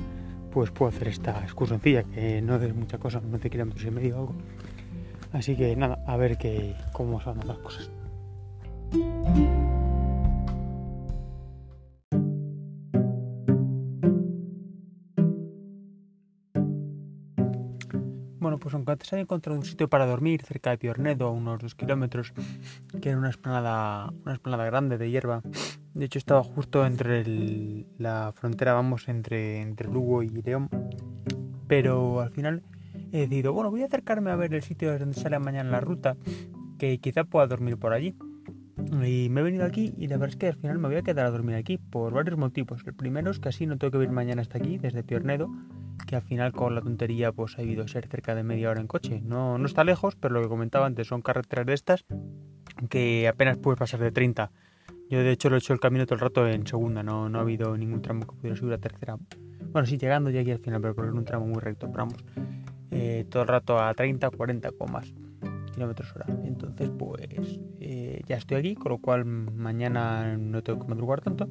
pues 0.52 0.70
puedo 0.70 0.90
hacer 0.90 1.08
esta 1.08 1.42
excursioncilla 1.42 2.02
que 2.02 2.42
no 2.42 2.56
es 2.56 2.74
mucha 2.74 2.98
cosa, 2.98 3.20
no 3.20 3.38
te 3.38 3.50
kilómetros 3.50 3.84
y 3.84 3.90
medio 3.90 4.16
o 4.16 4.20
algo. 4.20 4.34
Así 5.32 5.56
que 5.56 5.76
nada, 5.76 5.98
a 6.06 6.16
ver 6.16 6.38
que, 6.38 6.74
cómo 6.92 7.20
son 7.20 7.40
las 7.46 7.58
cosas. 7.58 7.90
Bueno, 18.40 18.58
pues 18.58 18.74
aunque 18.74 18.92
antes 18.92 19.12
había 19.12 19.22
encontrado 19.22 19.58
un 19.58 19.64
sitio 19.64 19.88
para 19.88 20.06
dormir 20.06 20.42
cerca 20.42 20.70
de 20.70 20.78
Piornedo, 20.78 21.28
a 21.28 21.30
unos 21.30 21.60
dos 21.60 21.74
kilómetros, 21.76 22.32
que 23.00 23.10
era 23.10 23.18
una 23.18 23.30
esplanada, 23.30 24.12
una 24.24 24.32
esplanada 24.32 24.64
grande 24.64 24.98
de 24.98 25.10
hierba. 25.10 25.42
De 26.00 26.06
hecho, 26.06 26.18
estaba 26.18 26.42
justo 26.42 26.86
entre 26.86 27.84
la 27.98 28.32
frontera, 28.34 28.72
vamos, 28.72 29.06
entre, 29.10 29.60
entre 29.60 29.86
Lugo 29.86 30.22
y 30.22 30.30
León. 30.30 30.70
Pero 31.68 32.20
al 32.22 32.30
final 32.30 32.62
he 33.12 33.18
decidido, 33.18 33.52
bueno, 33.52 33.70
voy 33.70 33.82
a 33.82 33.84
acercarme 33.84 34.30
a 34.30 34.36
ver 34.36 34.54
el 34.54 34.62
sitio 34.62 34.98
donde 34.98 35.20
sale 35.20 35.38
mañana 35.38 35.70
la 35.70 35.80
ruta, 35.80 36.16
que 36.78 36.96
quizá 37.00 37.24
pueda 37.24 37.46
dormir 37.48 37.76
por 37.76 37.92
allí. 37.92 38.14
Y 38.78 39.28
me 39.28 39.42
he 39.42 39.44
venido 39.44 39.66
aquí 39.66 39.92
y 39.98 40.06
la 40.06 40.16
verdad 40.16 40.30
es 40.30 40.36
que 40.36 40.46
al 40.46 40.56
final 40.56 40.78
me 40.78 40.88
voy 40.88 40.96
a 40.96 41.02
quedar 41.02 41.26
a 41.26 41.30
dormir 41.30 41.56
aquí 41.56 41.76
por 41.76 42.14
varios 42.14 42.38
motivos. 42.38 42.82
El 42.86 42.94
primero 42.94 43.30
es 43.30 43.38
que 43.38 43.50
así 43.50 43.66
no 43.66 43.76
tengo 43.76 43.90
que 43.90 43.98
venir 43.98 44.14
mañana 44.14 44.40
hasta 44.40 44.56
aquí, 44.56 44.78
desde 44.78 45.02
Piornedo, 45.02 45.50
que 46.06 46.16
al 46.16 46.22
final 46.22 46.52
con 46.52 46.74
la 46.74 46.80
tontería 46.80 47.30
pues 47.30 47.58
ha 47.58 47.62
ido 47.62 47.84
a 47.84 47.88
ser 47.88 48.08
cerca 48.08 48.34
de 48.34 48.42
media 48.42 48.70
hora 48.70 48.80
en 48.80 48.86
coche. 48.86 49.20
No, 49.22 49.58
no 49.58 49.66
está 49.66 49.84
lejos, 49.84 50.16
pero 50.16 50.32
lo 50.32 50.40
que 50.40 50.48
comentaba 50.48 50.86
antes 50.86 51.08
son 51.08 51.20
carreteras 51.20 51.66
de 51.66 51.74
estas 51.74 52.06
que 52.88 53.28
apenas 53.28 53.58
puedes 53.58 53.78
pasar 53.78 54.00
de 54.00 54.10
30. 54.12 54.50
Yo 55.10 55.18
de 55.18 55.32
hecho 55.32 55.50
lo 55.50 55.56
he 55.56 55.58
hecho 55.58 55.72
el 55.72 55.80
camino 55.80 56.06
todo 56.06 56.14
el 56.14 56.20
rato 56.20 56.46
en 56.46 56.64
segunda, 56.66 57.02
no, 57.02 57.28
no 57.28 57.38
ha 57.38 57.42
habido 57.42 57.76
ningún 57.76 58.00
tramo 58.00 58.20
que 58.20 58.32
pudiera 58.36 58.56
subir 58.56 58.74
a 58.74 58.78
tercera. 58.78 59.16
Bueno, 59.72 59.84
sí, 59.84 59.98
llegando 59.98 60.30
ya 60.30 60.40
aquí 60.40 60.52
al 60.52 60.60
final, 60.60 60.80
pero 60.80 60.94
por 60.94 61.06
un 61.06 61.24
tramo 61.24 61.46
muy 61.46 61.60
recto, 61.60 61.90
pero 61.90 62.06
vamos. 62.06 62.24
Eh, 62.92 63.26
todo 63.28 63.42
el 63.42 63.48
rato 63.48 63.78
a 63.78 63.92
30, 63.92 64.30
40 64.30 64.70
comas 64.72 65.12
kilómetros 65.72 66.14
hora. 66.14 66.26
Entonces, 66.44 66.90
pues 66.96 67.60
eh, 67.80 68.22
ya 68.26 68.36
estoy 68.36 68.58
aquí, 68.58 68.74
con 68.74 68.92
lo 68.92 68.98
cual 68.98 69.24
mañana 69.24 70.36
no 70.36 70.62
tengo 70.62 70.80
que 70.80 70.88
madrugar 70.88 71.22
tanto. 71.22 71.48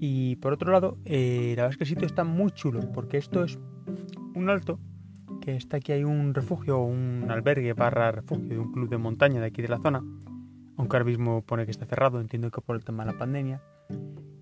Y 0.00 0.36
por 0.36 0.54
otro 0.54 0.72
lado, 0.72 0.96
eh, 1.04 1.52
la 1.56 1.64
verdad 1.64 1.70
es 1.72 1.76
que 1.76 1.84
el 1.84 1.88
sitio 1.88 2.06
está 2.06 2.24
muy 2.24 2.52
chulo, 2.52 2.80
porque 2.92 3.18
esto 3.18 3.44
es 3.44 3.58
un 4.34 4.48
alto, 4.48 4.78
que 5.40 5.56
está 5.56 5.76
aquí 5.76 5.92
hay 5.92 6.04
un 6.04 6.34
refugio, 6.34 6.80
un 6.80 7.26
albergue 7.30 7.72
barra 7.74 8.12
refugio 8.12 8.48
de 8.48 8.58
un 8.58 8.72
club 8.72 8.88
de 8.88 8.98
montaña 8.98 9.40
de 9.40 9.46
aquí 9.46 9.60
de 9.60 9.68
la 9.68 9.78
zona, 9.78 10.02
aunque 10.76 10.96
ahora 10.96 11.04
mismo 11.04 11.42
pone 11.42 11.64
que 11.64 11.70
está 11.70 11.86
cerrado, 11.86 12.20
entiendo 12.20 12.50
que 12.50 12.60
por 12.60 12.76
el 12.76 12.84
tema 12.84 13.04
de 13.04 13.12
la 13.12 13.18
pandemia. 13.18 13.62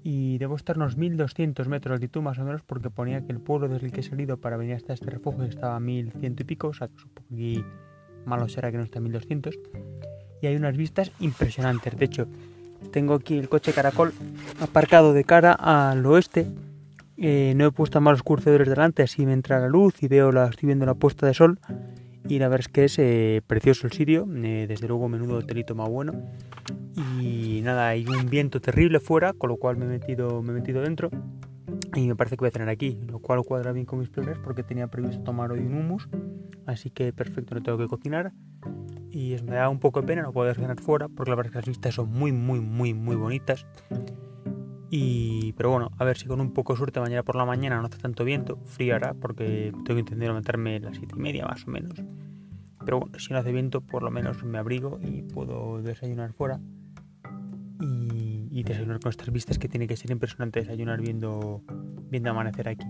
Y 0.02 0.38
debo 0.38 0.56
estar 0.56 0.76
unos 0.76 0.96
1200 0.96 1.68
metros 1.68 1.92
de 1.92 2.04
altitud 2.04 2.22
más 2.22 2.38
o 2.38 2.44
menos 2.44 2.62
porque 2.62 2.90
ponía 2.90 3.24
que 3.24 3.32
el 3.32 3.40
pueblo 3.40 3.68
desde 3.68 3.86
el 3.86 3.92
que 3.92 4.00
he 4.00 4.02
salido 4.02 4.38
para 4.38 4.56
venir 4.56 4.76
hasta 4.76 4.92
este 4.92 5.10
refugio 5.10 5.44
estaba 5.44 5.76
a 5.76 5.80
1100 5.80 6.36
y 6.38 6.44
pico, 6.44 6.68
o 6.68 6.74
sea 6.74 6.88
que 6.88 6.98
supongo 6.98 7.28
que 7.36 7.64
malo 8.24 8.48
será 8.48 8.70
que 8.70 8.78
no 8.78 8.84
está 8.84 8.98
a 8.98 9.02
1200 9.02 9.58
y 10.42 10.46
hay 10.46 10.56
unas 10.56 10.76
vistas 10.76 11.12
impresionantes, 11.20 11.96
de 11.98 12.04
hecho 12.04 12.28
tengo 12.92 13.14
aquí 13.14 13.38
el 13.38 13.48
coche 13.48 13.72
caracol 13.72 14.14
aparcado 14.60 15.12
de 15.12 15.24
cara 15.24 15.52
al 15.52 16.04
oeste. 16.06 16.46
Eh, 17.18 17.52
no 17.54 17.66
he 17.66 17.70
puesto 17.70 18.00
más 18.00 18.12
los 18.12 18.22
curcedores 18.22 18.66
delante 18.66 19.02
así 19.02 19.26
me 19.26 19.34
entra 19.34 19.60
la 19.60 19.68
luz 19.68 20.02
y 20.02 20.08
veo 20.08 20.32
la, 20.32 20.46
estoy 20.46 20.68
viendo 20.68 20.86
la 20.86 20.94
puesta 20.94 21.26
de 21.26 21.34
sol 21.34 21.58
y 22.30 22.38
la 22.38 22.46
verdad 22.48 22.66
es 22.66 22.72
que 22.72 22.84
es 22.84 22.98
eh, 23.00 23.42
precioso 23.44 23.88
el 23.88 23.92
sitio, 23.92 24.24
eh, 24.36 24.66
desde 24.68 24.86
luego 24.86 25.08
menudo 25.08 25.38
hotelito 25.38 25.74
más 25.74 25.88
bueno. 25.88 26.12
Y 27.20 27.60
nada, 27.64 27.88
hay 27.88 28.06
un 28.06 28.30
viento 28.30 28.60
terrible 28.60 29.00
fuera, 29.00 29.32
con 29.32 29.50
lo 29.50 29.56
cual 29.56 29.76
me 29.76 29.86
he 29.86 29.88
metido, 29.88 30.40
me 30.40 30.52
he 30.52 30.54
metido 30.54 30.80
dentro. 30.80 31.10
Y 31.96 32.06
me 32.06 32.14
parece 32.14 32.36
que 32.36 32.40
voy 32.40 32.48
a 32.48 32.52
tener 32.52 32.68
aquí, 32.68 33.00
lo 33.08 33.18
cual 33.18 33.42
cuadra 33.42 33.72
bien 33.72 33.84
con 33.84 33.98
mis 33.98 34.10
planes 34.10 34.38
porque 34.38 34.62
tenía 34.62 34.86
previsto 34.86 35.24
tomar 35.24 35.50
hoy 35.50 35.58
un 35.58 35.74
hummus, 35.74 36.08
así 36.66 36.90
que 36.90 37.12
perfecto, 37.12 37.56
no 37.56 37.62
tengo 37.62 37.78
que 37.78 37.88
cocinar. 37.88 38.32
Y 39.10 39.34
me 39.44 39.56
da 39.56 39.68
un 39.68 39.80
poco 39.80 40.00
de 40.00 40.06
pena 40.06 40.22
no 40.22 40.32
poder 40.32 40.54
cenar 40.54 40.80
fuera 40.80 41.08
porque 41.08 41.30
la 41.30 41.36
verdad 41.36 41.48
es 41.48 41.52
que 41.52 41.58
las 41.58 41.66
vistas 41.66 41.94
son 41.96 42.12
muy 42.12 42.30
muy 42.30 42.60
muy 42.60 42.94
muy 42.94 43.16
bonitas 43.16 43.66
y 44.90 45.52
pero 45.52 45.70
bueno 45.70 45.90
a 45.98 46.04
ver 46.04 46.18
si 46.18 46.26
con 46.26 46.40
un 46.40 46.52
poco 46.52 46.72
de 46.72 46.78
suerte 46.78 47.00
mañana 47.00 47.22
por 47.22 47.36
la 47.36 47.44
mañana 47.44 47.80
no 47.80 47.86
hace 47.86 47.98
tanto 47.98 48.24
viento 48.24 48.56
frío 48.66 48.96
hará 48.96 49.14
porque 49.14 49.72
tengo 49.84 49.94
que 49.94 50.00
intentar 50.00 50.34
meterme 50.34 50.76
a 50.76 50.80
las 50.80 50.96
siete 50.96 51.14
y 51.16 51.20
media 51.20 51.46
más 51.46 51.66
o 51.66 51.70
menos. 51.70 51.94
Pero 52.84 53.00
bueno 53.00 53.18
si 53.18 53.32
no 53.32 53.38
hace 53.38 53.52
viento 53.52 53.80
por 53.80 54.02
lo 54.02 54.10
menos 54.10 54.42
me 54.42 54.58
abrigo 54.58 54.98
y 55.02 55.22
puedo 55.22 55.80
desayunar 55.80 56.32
fuera. 56.32 56.60
Y, 57.80 58.48
y 58.50 58.62
desayunar 58.62 59.00
con 59.00 59.08
estas 59.10 59.32
vistas 59.32 59.58
que 59.58 59.68
tiene 59.68 59.86
que 59.86 59.96
ser 59.96 60.10
impresionante 60.10 60.60
desayunar 60.60 61.00
viendo 61.00 61.62
viendo 62.10 62.30
amanecer 62.30 62.68
aquí 62.68 62.84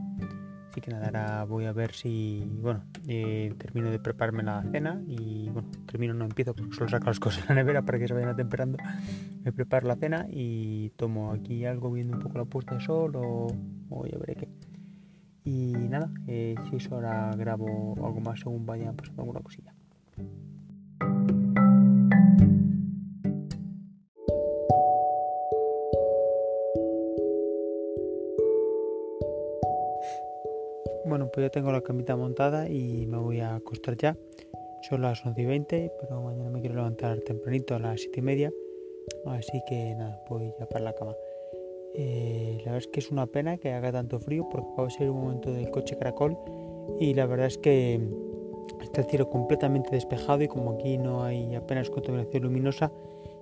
Así 0.70 0.80
que 0.80 0.92
nada, 0.92 1.06
ahora 1.06 1.44
voy 1.46 1.64
a 1.64 1.72
ver 1.72 1.92
si, 1.92 2.48
bueno, 2.62 2.84
eh, 3.08 3.52
termino 3.58 3.90
de 3.90 3.98
prepararme 3.98 4.44
la 4.44 4.62
cena 4.70 5.02
y, 5.08 5.48
bueno, 5.48 5.68
termino, 5.84 6.14
no 6.14 6.26
empiezo 6.26 6.54
porque 6.54 6.72
solo 6.76 6.88
saco 6.88 7.06
las 7.06 7.18
cosas 7.18 7.42
en 7.42 7.48
la 7.48 7.54
nevera 7.56 7.82
para 7.82 7.98
que 7.98 8.06
se 8.06 8.14
vayan 8.14 8.28
atemperando. 8.28 8.78
Me 9.42 9.52
preparo 9.52 9.88
la 9.88 9.96
cena 9.96 10.26
y 10.30 10.90
tomo 10.90 11.32
aquí 11.32 11.64
algo 11.64 11.90
viendo 11.90 12.16
un 12.16 12.22
poco 12.22 12.38
la 12.38 12.44
puesta 12.44 12.76
de 12.76 12.82
sol 12.82 13.16
o, 13.16 13.48
o 13.88 14.06
ya 14.06 14.16
veré 14.18 14.36
qué. 14.36 14.48
Y 15.42 15.72
nada, 15.72 16.08
eh, 16.28 16.54
si 16.68 16.76
eso 16.76 16.94
ahora 16.94 17.34
grabo 17.36 17.96
algo 18.06 18.20
más 18.20 18.38
según 18.38 18.64
vaya 18.64 18.92
pasando 18.92 19.22
alguna 19.22 19.40
cosilla. 19.40 19.74
Pues 31.40 31.52
tengo 31.52 31.72
la 31.72 31.80
camita 31.80 32.16
montada 32.16 32.68
y 32.68 33.06
me 33.06 33.16
voy 33.16 33.40
a 33.40 33.54
acostar 33.54 33.96
ya. 33.96 34.14
Son 34.82 35.00
las 35.00 35.24
11 35.24 35.40
y 35.40 35.46
20, 35.46 35.92
pero 35.98 36.20
mañana 36.20 36.50
me 36.50 36.60
quiero 36.60 36.74
levantar 36.74 37.18
tempranito 37.20 37.74
a 37.74 37.78
las 37.78 38.02
7 38.02 38.20
y 38.20 38.22
media. 38.22 38.52
Así 39.24 39.62
que 39.66 39.94
nada, 39.94 40.22
voy 40.28 40.52
ya 40.60 40.66
para 40.66 40.84
la 40.84 40.92
cama. 40.92 41.14
Eh, 41.94 42.58
la 42.58 42.72
verdad 42.72 42.76
es 42.76 42.88
que 42.88 43.00
es 43.00 43.10
una 43.10 43.24
pena 43.24 43.56
que 43.56 43.72
haga 43.72 43.90
tanto 43.90 44.20
frío 44.20 44.46
porque 44.50 44.68
acaba 44.70 44.88
de 44.88 44.90
ser 44.92 45.08
un 45.08 45.22
momento 45.22 45.50
del 45.50 45.70
coche 45.70 45.96
caracol 45.96 46.36
y 46.98 47.14
la 47.14 47.24
verdad 47.24 47.46
es 47.46 47.56
que 47.56 47.98
está 48.82 49.00
el 49.00 49.06
cielo 49.06 49.30
completamente 49.30 49.88
despejado 49.92 50.42
y 50.42 50.48
como 50.48 50.72
aquí 50.72 50.98
no 50.98 51.24
hay 51.24 51.54
apenas 51.54 51.88
contaminación 51.88 52.42
luminosa 52.42 52.92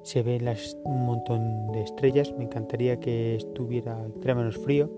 se 0.05 0.23
ve 0.23 0.39
las, 0.39 0.79
un 0.85 1.05
montón 1.05 1.73
de 1.73 1.83
estrellas. 1.83 2.33
Me 2.39 2.45
encantaría 2.45 3.01
que 3.01 3.35
estuviera 3.35 4.07
menos 4.25 4.57
frío 4.57 4.89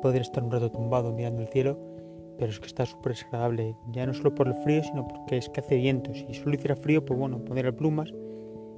poder 0.00 0.22
estar 0.22 0.42
un 0.42 0.50
rato 0.50 0.70
tumbado 0.70 1.12
mirando 1.12 1.42
el 1.42 1.48
cielo, 1.48 1.78
pero 2.38 2.50
es 2.50 2.58
que 2.58 2.66
está 2.66 2.86
súper 2.86 3.12
desagradable, 3.12 3.76
ya 3.92 4.06
no 4.06 4.14
solo 4.14 4.34
por 4.34 4.48
el 4.48 4.54
frío, 4.54 4.82
sino 4.82 5.06
porque 5.06 5.36
es 5.36 5.48
que 5.50 5.60
hace 5.60 5.76
viento. 5.76 6.14
Si 6.14 6.32
solo 6.32 6.54
hiciera 6.54 6.74
frío, 6.74 7.04
pues 7.04 7.18
bueno, 7.18 7.38
pondría 7.44 7.70
plumas 7.70 8.12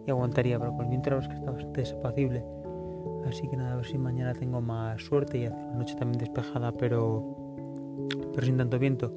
y 0.05 0.11
aguantaría, 0.11 0.59
pero 0.59 0.73
con 0.73 0.83
el 0.87 0.89
viento 0.89 1.17
es 1.17 1.29
que 1.29 1.35
está 1.35 1.53
bastante 1.53 1.81
desapacible. 1.81 2.45
Así 3.27 3.47
que 3.49 3.57
nada, 3.57 3.75
a 3.75 3.77
ver 3.77 3.87
si 3.87 3.99
mañana 3.99 4.35
tengo 4.35 4.61
más 4.61 5.01
suerte 5.03 5.39
y 5.39 5.45
hace 5.45 5.55
una 5.55 5.77
noche 5.77 5.95
también 5.95 6.19
despejada, 6.19 6.73
pero, 6.73 7.25
pero 8.35 8.47
sin 8.47 8.57
tanto 8.57 8.81
viento. 8.81 9.13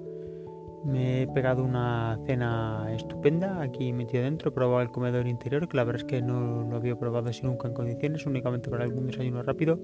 Me 0.86 1.24
he 1.24 1.28
pegado 1.28 1.64
una 1.64 2.20
cena 2.28 2.88
estupenda 2.94 3.62
aquí 3.62 3.92
metido 3.92 4.24
dentro, 4.24 4.50
he 4.50 4.52
probado 4.52 4.82
el 4.84 4.92
comedor 4.92 5.26
interior, 5.26 5.68
que 5.68 5.76
la 5.76 5.84
verdad 5.84 6.02
es 6.02 6.08
que 6.08 6.22
no 6.22 6.68
lo 6.70 6.76
había 6.76 6.96
probado 6.96 7.30
así 7.30 7.44
nunca 7.44 7.68
en 7.68 7.74
condiciones, 7.74 8.28
únicamente 8.28 8.70
para 8.70 8.84
algún 8.84 9.08
desayuno 9.08 9.42
rápido 9.42 9.80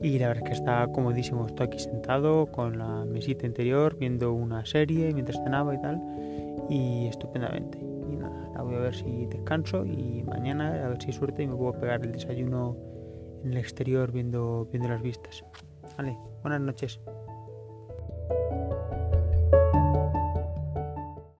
y 0.00 0.18
la 0.18 0.28
verdad 0.28 0.44
es 0.44 0.50
que 0.50 0.56
está 0.56 0.86
comodísimo. 0.88 1.46
Estoy 1.46 1.66
aquí 1.66 1.78
sentado 1.78 2.46
con 2.46 2.78
la 2.78 3.04
mesita 3.04 3.46
interior 3.46 3.96
viendo 3.98 4.32
una 4.32 4.64
serie 4.64 5.12
mientras 5.12 5.42
cenaba 5.42 5.74
y 5.74 5.80
tal. 5.80 6.00
Y 6.68 7.06
estupendamente. 7.06 7.78
Y 7.78 8.16
nada, 8.16 8.46
ahora 8.56 8.62
voy 8.62 8.74
a 8.76 8.78
ver 8.80 8.94
si 8.94 9.26
descanso 9.26 9.84
y 9.84 10.22
mañana 10.24 10.84
a 10.84 10.88
ver 10.88 11.00
si 11.00 11.08
hay 11.08 11.12
suerte 11.12 11.42
y 11.42 11.46
me 11.46 11.56
puedo 11.56 11.72
pegar 11.78 12.04
el 12.04 12.12
desayuno 12.12 12.76
en 13.44 13.52
el 13.52 13.58
exterior 13.58 14.12
viendo, 14.12 14.68
viendo 14.70 14.88
las 14.88 15.02
vistas. 15.02 15.44
Vale, 15.96 16.16
buenas 16.42 16.60
noches. 16.60 17.00